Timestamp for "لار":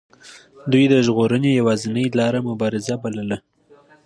2.19-2.35